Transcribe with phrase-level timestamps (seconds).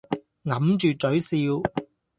[0.41, 1.37] 抿着嘴笑。